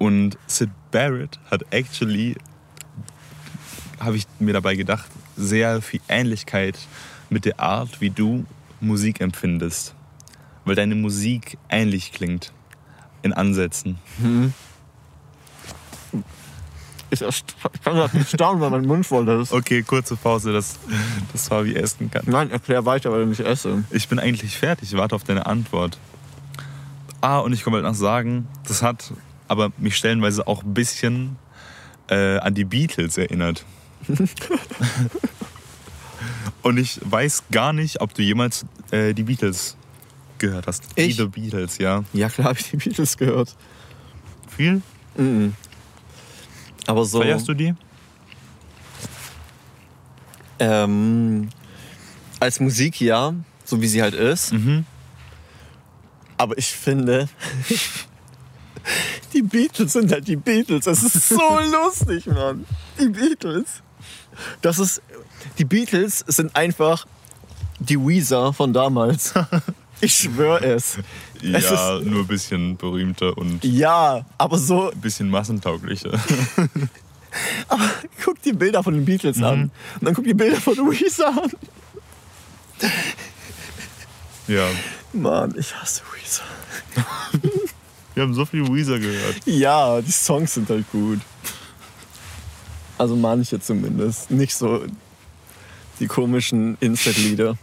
[0.00, 2.34] Und Sid Barrett hat actually,
[4.00, 5.04] habe ich mir dabei gedacht,
[5.36, 6.78] sehr viel Ähnlichkeit
[7.28, 8.46] mit der Art, wie du
[8.80, 9.94] Musik empfindest.
[10.64, 12.52] Weil deine Musik ähnlich klingt.
[13.22, 13.98] In Ansätzen.
[17.10, 19.52] Ich, erst- ich kann gerade nicht staunen, weil mein Mund voll ist.
[19.52, 20.78] Okay, kurze Pause, das,
[21.32, 22.22] das war wie essen kann.
[22.26, 23.84] Nein, erklär weiter, weil ich esse.
[23.90, 25.98] Ich bin eigentlich fertig, ich warte auf deine Antwort.
[27.20, 29.12] Ah, und ich kann halt noch sagen, das hat
[29.50, 31.36] aber mich stellenweise auch ein bisschen
[32.08, 33.64] äh, an die Beatles erinnert.
[36.62, 39.76] und ich weiß gar nicht, ob du jemals äh, die Beatles
[40.38, 40.84] gehört hast.
[40.94, 41.16] Ich?
[41.16, 42.04] Die The Beatles, ja.
[42.12, 43.56] Ja, klar habe ich die Beatles gehört.
[44.56, 44.82] Viel?
[45.16, 45.54] Mhm.
[46.86, 47.20] Aber so.
[47.20, 47.74] Feierst du die?
[50.60, 51.48] Ähm,
[52.38, 53.34] als Musik ja,
[53.64, 54.52] so wie sie halt ist.
[54.52, 54.84] Mhm.
[56.36, 57.28] Aber ich finde,
[59.32, 60.84] die Beatles sind halt die Beatles.
[60.84, 62.64] Das ist so lustig, Mann.
[62.98, 63.82] Die Beatles.
[64.62, 65.02] Das ist,
[65.58, 67.06] die Beatles sind einfach
[67.78, 69.34] die Weezer von damals.
[70.02, 70.96] Ich schwöre es.
[71.42, 76.12] Es Ja, nur ein bisschen berühmter und ein Ja, aber so, bisschen massentauglicher.
[78.24, 79.44] guck die Bilder von den Beatles Mhm.
[79.44, 79.62] an.
[79.64, 79.72] Und
[80.06, 81.50] dann guck die Bilder von Weezer an.
[84.48, 84.66] ja.
[85.12, 86.44] Mann, ich hasse Weezer.
[88.20, 89.46] Wir haben so viel Weezer gehört.
[89.46, 91.20] Ja, die Songs sind halt gut.
[92.98, 94.30] Also manche zumindest.
[94.30, 94.84] Nicht so
[95.98, 97.56] die komischen Instant-Lieder.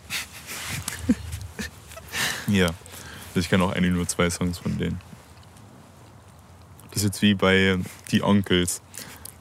[2.48, 2.72] Ja.
[3.36, 5.00] Ich kenne auch eigentlich nur zwei Songs von denen.
[6.90, 7.78] Das ist jetzt wie bei
[8.10, 8.82] Die Onkels.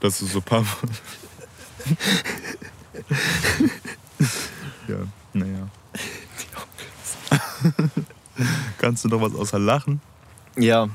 [0.00, 0.66] Das ist so paar.
[4.86, 4.98] ja,
[5.32, 5.68] naja.
[5.94, 7.16] Die Onkels.
[8.76, 10.02] Kannst du noch was außer Lachen?
[10.58, 10.90] Ja.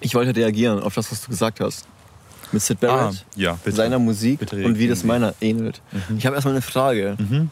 [0.00, 1.86] Ich wollte reagieren auf das, was du gesagt hast.
[2.52, 3.76] Mit Sid Ah, Barrett, ja, bitte.
[3.76, 5.80] seiner Musik und wie das meiner ähnelt.
[6.18, 7.16] Ich habe erstmal eine Frage.
[7.18, 7.50] Mhm.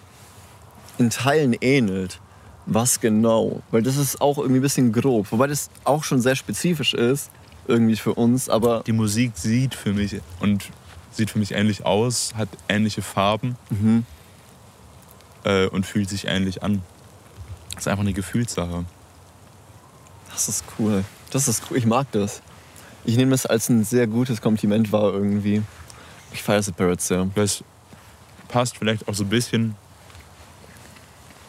[0.99, 2.21] In Teilen ähnelt.
[2.67, 3.63] Was genau?
[3.73, 5.33] Weil das ist auch irgendwie ein bisschen grob.
[5.33, 7.31] Wobei das auch schon sehr spezifisch ist,
[7.67, 8.49] irgendwie für uns.
[8.49, 10.65] Aber Die Musik sieht für mich und
[11.11, 14.05] sieht für mich ähnlich aus, hat ähnliche Farben Mhm.
[15.45, 16.83] äh, und fühlt sich ähnlich an.
[17.75, 18.85] Das ist einfach eine Gefühlssache.
[20.33, 21.05] Das ist cool.
[21.31, 21.77] Das ist cool.
[21.77, 22.43] Ich mag das.
[23.05, 25.63] Ich nehme das als ein sehr gutes Kompliment wahr irgendwie.
[26.33, 27.29] Ich feiere Sid Barrett sehr.
[27.35, 27.63] Das
[28.49, 29.75] passt vielleicht auch so ein bisschen,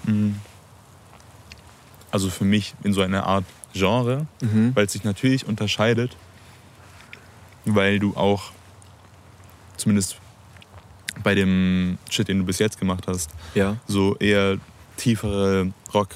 [0.06, 0.34] mh,
[2.12, 4.76] also für mich in so eine Art Genre, Mhm.
[4.76, 6.16] weil es sich natürlich unterscheidet,
[7.66, 8.52] weil du auch
[9.78, 10.18] zumindest
[11.24, 13.78] bei dem Shit, den du bis jetzt gemacht hast, Ja.
[13.88, 14.58] so eher
[14.98, 16.10] tiefere Rock,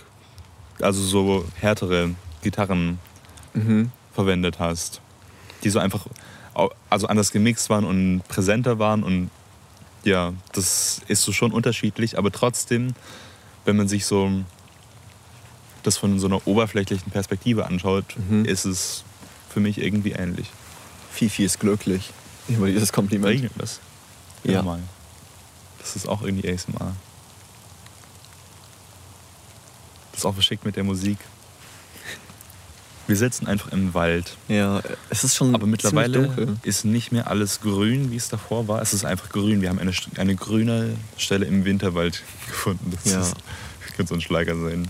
[0.82, 3.00] also so härtere Gitarren
[3.54, 3.91] Mhm.
[4.13, 5.02] verwendet hast,
[5.63, 6.06] die so einfach
[6.89, 9.30] also anders gemixt waren und präsenter waren und
[10.04, 12.93] Ja, das ist so schon unterschiedlich, aber trotzdem,
[13.65, 14.32] wenn man sich so
[15.84, 18.45] das von so einer oberflächlichen Perspektive anschaut, Mhm.
[18.45, 19.04] ist es
[19.50, 20.47] für mich irgendwie ähnlich.
[21.12, 22.12] Fifi ist glücklich
[22.47, 23.34] über dieses Kompliment.
[23.34, 23.80] Regnet das?
[24.43, 24.62] Ja.
[24.62, 24.80] Mal.
[25.80, 26.95] Das ist auch irgendwie ASMR.
[30.12, 31.17] Das ist auch verschickt mit der Musik.
[33.08, 34.36] Wir sitzen einfach im Wald.
[34.50, 38.82] Ja, es ist schon Aber mittlerweile ist nicht mehr alles grün, wie es davor war.
[38.82, 39.62] Es ist einfach grün.
[39.62, 42.91] Wir haben eine, eine grüne Stelle im Winterwald gefunden.
[43.04, 43.22] Das Ja.
[43.22, 43.36] ist,
[43.96, 44.88] könnte so ein Schlager sein.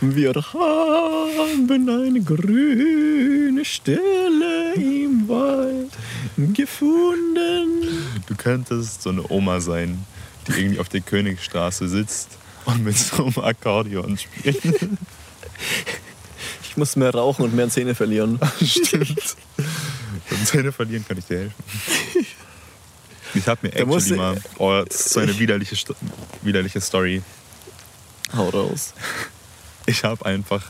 [0.00, 5.92] Wir haben eine grüne Stelle im Wald
[6.54, 7.82] gefunden.
[8.26, 10.04] Du könntest so eine Oma sein,
[10.46, 12.28] die irgendwie auf der Königstraße sitzt
[12.66, 14.62] und mit so einem Akkordeon spielt.
[16.62, 18.38] Ich muss mehr rauchen und mehr Zähne verlieren.
[18.64, 19.36] Stimmt.
[20.28, 21.64] Beim Zähne verlieren kann ich dir helfen.
[23.34, 24.42] Ich habe mir Da actually mal...
[24.58, 25.76] Oh, das ist so eine widerliche,
[26.42, 27.22] widerliche Story.
[28.34, 28.92] Hau raus.
[29.86, 30.62] Ich habe einfach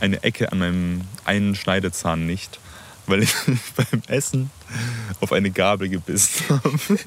[0.00, 2.58] eine Ecke an meinem einen Schneidezahn nicht,
[3.06, 3.32] weil ich
[3.76, 4.50] beim Essen
[5.20, 6.98] auf eine Gabel gebissen habe.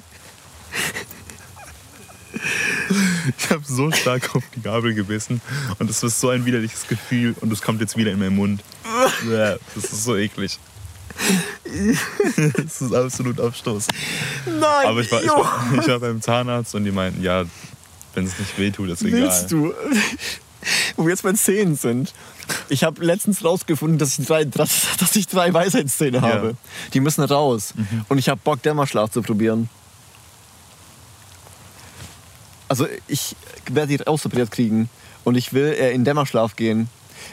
[3.38, 5.42] Ich habe so stark auf die Gabel gebissen
[5.80, 8.62] und es ist so ein widerliches Gefühl und es kommt jetzt wieder in meinen Mund.
[9.30, 10.60] Ja, Das ist so eklig.
[12.58, 13.88] Das ist absolut Abstoß.
[14.46, 17.44] Nein, Aber ich war, ich, war, ich war beim Zahnarzt und die meinten, ja,
[18.14, 19.22] wenn es nicht wehtut, ist egal.
[19.22, 19.74] willst du?
[20.96, 22.14] Wo wir jetzt bei Zähnen sind.
[22.70, 26.56] Ich habe letztens rausgefunden, dass ich drei, dass, dass ich drei Weisheitszähne habe.
[26.94, 27.74] Die müssen raus.
[28.10, 29.70] Und ich habe Bock, Dämmerschlaf zu probieren.
[32.68, 33.36] Also ich
[33.70, 34.90] werde die ausoperiert kriegen.
[35.24, 36.88] Und ich will äh, in Dämmerschlaf gehen.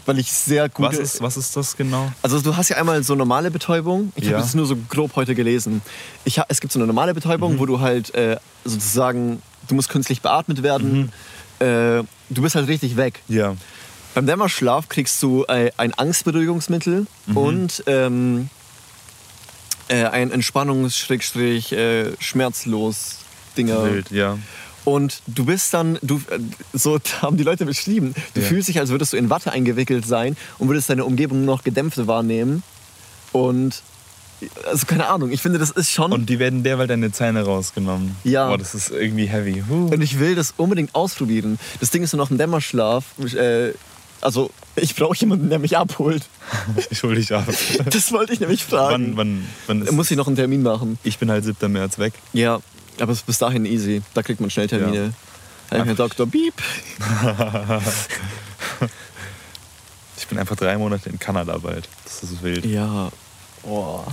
[0.07, 0.87] Weil ich sehr gut...
[0.87, 2.11] Was ist, was ist das genau?
[2.23, 4.13] Also du hast ja einmal so normale Betäubung.
[4.17, 4.33] Ich Ja.
[4.33, 5.83] habe das nur so grob heute gelesen.
[6.25, 7.17] Ich es gibt so eine normale Mhm.
[7.17, 11.11] Betäubung, wo du halt äh, sozusagen, du musst künstlich beatmet werden.
[11.61, 11.67] Mhm.
[11.67, 13.21] Äh, du bist halt richtig weg.
[13.29, 13.55] Ja.
[14.15, 17.37] Beim Dämmerschlaf kriegst du äh, ein Angstberuhigungsmittel Mhm.
[17.37, 18.49] und ähm,
[19.89, 23.17] äh, ein Entspannungs-Schrägstrich äh, schmerzlos
[23.57, 23.85] Dinger.
[23.85, 24.39] Wild, ja.
[24.85, 26.39] Und du bist dann, du, äh,
[26.73, 28.47] so haben die Leute beschrieben, du Ja.
[28.47, 32.05] fühlst dich, als würdest du in Watte eingewickelt sein und würdest deine Umgebung noch gedämpft
[32.07, 32.63] wahrnehmen.
[33.33, 33.83] Und,
[34.67, 36.13] also keine Ahnung, ich finde, das ist schon.
[36.13, 38.17] Und die werden derweil deine Zähne rausgenommen.
[38.25, 38.49] Ja.
[38.49, 39.63] Boah, das ist irgendwie heavy.
[39.69, 39.87] Huh.
[39.93, 41.59] Und ich will das unbedingt ausprobieren.
[41.81, 43.73] Das Ding ist so nach dem Dämmerschlaf, äh,
[44.21, 46.25] also ich brauche jemanden, der mich abholt.
[46.91, 47.45] Ich hol dich ab.
[47.91, 49.17] Das wollte ich nämlich fragen.
[49.17, 50.99] wann, wann, wann ist Muss ich noch einen Termin machen?
[51.03, 51.71] Ich bin halt 7.
[51.73, 52.13] März weg.
[52.33, 52.61] Ja,
[53.03, 54.03] aber es ist bis dahin easy.
[54.15, 55.13] Da kriegt man schnell Termine.
[55.71, 55.85] Ja.
[55.85, 56.27] Herr Dr.
[56.27, 56.55] Beep.
[60.23, 61.89] Ich bin einfach drei Monate in Kanada bald.
[62.05, 62.65] Das ist wild.
[62.65, 63.11] Ja.
[63.65, 64.05] Oh.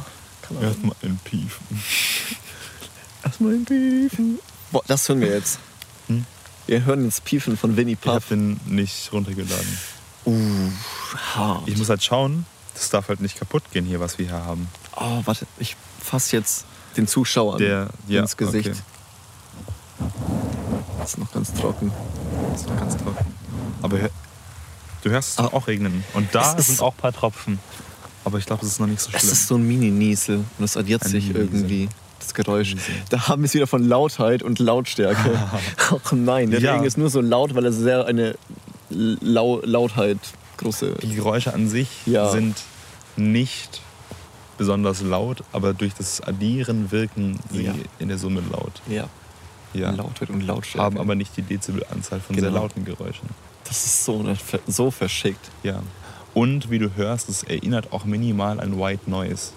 [0.60, 1.60] Erstmal in Pief.
[3.24, 4.40] erstmal in Piefen.
[4.72, 5.60] Boah, das hören wir jetzt.
[6.08, 6.26] Hm?
[6.66, 8.30] Wir hören jetzt Piefen von Winnie Ich habe Puff.
[8.30, 9.78] den nicht runtergeladen.
[10.26, 10.72] Uh,
[11.36, 11.68] hart.
[11.68, 14.68] Ich muss halt schauen, das darf halt nicht kaputt gehen hier, was wir hier haben.
[14.96, 16.66] Oh, warte, ich fasse jetzt
[16.98, 18.70] den Zuschauern Der, ja, ins Gesicht.
[18.70, 18.80] okay.
[21.00, 21.92] Das ist noch ganz trocken.
[22.56, 23.26] Ist noch ganz trocken.
[23.82, 23.98] Aber
[25.04, 25.50] du hörst es Ah.
[25.52, 26.04] auch regnen.
[26.14, 27.60] Und da Es sind auch ein paar Tropfen.
[28.26, 29.32] Aber ich glaube, es ist noch nicht so Es schlimm.
[29.34, 31.88] ist so ein Mini-Niesel und das addiert Ein sich irgendwie,
[32.20, 32.76] das Geräusch.
[33.10, 35.40] Da haben wir es wieder von Lautheit und Lautstärke.
[36.06, 36.74] Ach nein, der Ja.
[36.74, 38.36] Regen ist nur so laut, weil er sehr eine
[38.90, 40.18] Lau Lautheit
[40.58, 40.96] große...
[41.02, 42.30] Die Geräusche an sich Ja.
[42.30, 42.58] sind
[43.16, 43.82] nicht
[44.60, 47.74] besonders laut, aber durch das Addieren wirken sie Ja.
[47.98, 48.84] in der Summe laut.
[48.88, 49.10] Ja,
[49.74, 49.90] Ja.
[49.90, 50.84] Lautheit und Lautstärke.
[50.86, 52.62] Haben aber nicht die Dezibelanzahl von sehr Genau.
[52.62, 53.28] lauten Geräuschen.
[53.64, 54.24] Das ist so,
[54.68, 55.50] so verschickt.
[55.64, 55.82] Ja.
[56.36, 59.52] Und wie du hörst, es erinnert auch minimal an White Noise.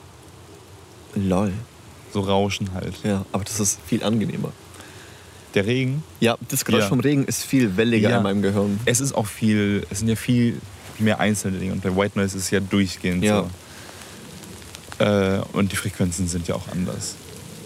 [1.14, 1.52] Lol.
[2.12, 2.94] So Rauschen halt.
[3.04, 4.52] Ja, aber das ist viel angenehmer.
[5.54, 6.88] Der Regen, Ja, das Geräusch Ja.
[6.88, 8.16] vom Regen ist viel welliger Ja.
[8.18, 8.80] in meinem Gehirn.
[8.86, 10.58] es ist auch viel, es sind ja viel
[10.98, 11.72] mehr einzelne Dinge.
[11.72, 13.40] Und bei White Noise ist es ja durchgehend Ja.
[13.42, 13.50] so.
[14.98, 17.14] Äh, und die Frequenzen sind ja auch anders.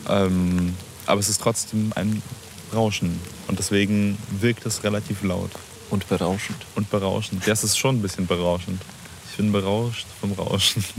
[0.08, 0.74] Ähm,
[1.06, 2.22] aber es ist trotzdem ein
[2.72, 3.18] Rauschen.
[3.48, 5.50] Und deswegen wirkt es relativ laut
[5.90, 6.64] Und berauschend.
[6.74, 7.46] und berauschend.
[7.46, 8.80] Das ist schon ein bisschen berauschend.
[9.30, 10.84] Ich bin berauscht vom Rauschen.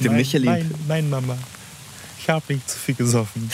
[0.00, 1.36] Dem nein, Micheli- Nein, nein, Mama.
[2.20, 3.50] Ich habe nicht zu viel gesoffen.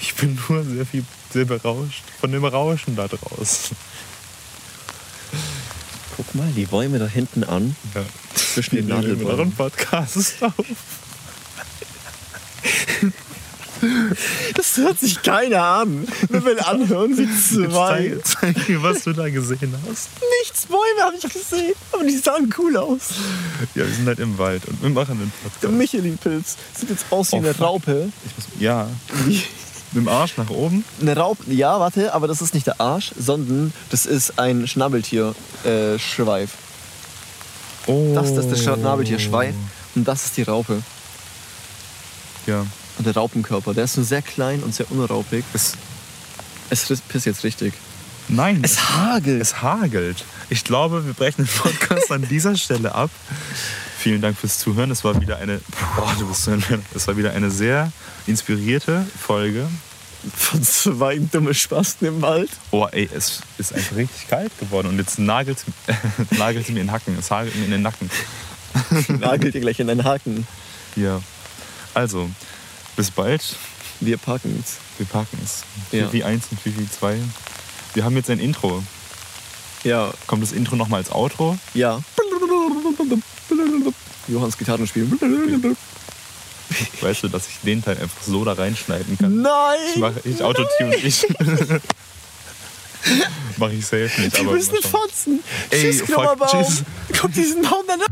[0.00, 3.76] Ich bin nur sehr viel, sehr berauscht von dem Rauschen da draußen.
[6.16, 7.76] Guck mal, die Bäume da hinten an.
[7.94, 8.02] Ja.
[8.54, 9.40] Zwischen den Nadelbäumen.
[9.40, 10.54] einen Podcast auf.
[14.56, 16.06] Das hört sich keiner an.
[16.30, 18.16] Wer will anhören wie zwei?
[18.22, 20.08] Zeig, zeig mir, was du da gesehen hast.
[20.42, 23.10] Nichts Bäume habe ich gesehen, aber die sahen cool aus.
[23.74, 25.72] Ja, wir sind halt im Wald und wir machen einen Der Podcast.
[25.74, 27.58] Michelin-Pilz sieht jetzt aus wie Oh, eine.
[27.58, 28.10] Raupe.
[28.24, 28.88] Ich muss, ja,
[29.26, 29.42] mit
[29.94, 30.82] dem Arsch nach oben.
[31.02, 36.50] eine Raupe, ja, warte, aber das ist nicht der Arsch, sondern das ist ein Schnabeltier-Schweif.
[37.86, 38.12] Oh.
[38.14, 39.54] Das, das ist der Schnabeltier-Schweif
[39.94, 40.82] und das ist die Raupe.
[42.46, 42.66] Ja.
[42.98, 45.44] Und der Raupenkörper, der ist nur sehr klein und sehr unraupig.
[45.52, 45.72] Es,
[46.70, 47.74] Es pisst jetzt richtig.
[48.28, 49.40] nein, Es hagelt.
[49.42, 50.24] Es hagelt.
[50.50, 53.10] Ich glaube, wir brechen den Podcast an dieser Stelle ab.
[53.98, 54.90] Vielen Dank fürs Zuhören.
[54.90, 55.60] Es war wieder eine,
[55.96, 56.62] boah, du bist so ein,
[56.94, 57.90] es war wieder eine sehr
[58.26, 59.66] inspirierte Folge.
[60.34, 62.50] Von zwei dumme Spasten im Wald.
[62.70, 65.58] Oh, ey, es ist einfach richtig kalt geworden und jetzt nagelt
[66.28, 67.16] es nagelt mir in den Hacken.
[67.18, 68.10] Es hagelt mir in den Nacken.
[69.20, 70.46] Nagelt dir gleich in deinen Haken.
[70.96, 71.20] Ja.
[71.92, 72.28] Also,
[72.96, 73.56] bis bald.
[74.00, 74.78] Wir packen es.
[74.98, 75.62] Wir packen es.
[75.92, 76.08] Ja.
[76.12, 77.18] Vivi 1 und Vivi 2.
[77.94, 78.82] Wir haben jetzt ein Intro.
[79.84, 81.56] Ja, Kommt das Intro nochmal als Outro?
[81.74, 82.00] ja.
[84.26, 85.06] Johanns Gitarrenspiel.
[87.00, 89.32] Weißt du, dass ich den Teil einfach so da reinschneiden kann?
[89.38, 90.00] Ich Nein!
[90.00, 91.26] mache ich Autotune ich.
[93.58, 94.36] mache ich safe nicht.
[94.36, 94.82] Du aber bist ein.
[94.82, 95.40] Fotzen.
[95.70, 96.48] Ey, Tschüss, fuck, Knobberbaum.
[96.64, 96.82] tschüss.
[97.20, 98.06] Guck diesen Baum dann an.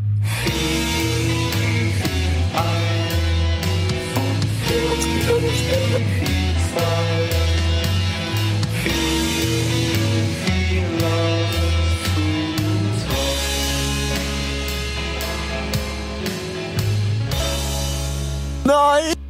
[18.72, 19.21] Nein!